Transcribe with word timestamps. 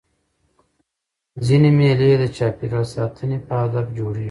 ځيني 1.45 1.71
مېلې 1.77 2.11
د 2.21 2.23
چاپېریال 2.35 2.85
د 2.87 2.91
ساتني 2.95 3.37
په 3.47 3.53
هدف 3.61 3.85
جوړېږي. 3.97 4.19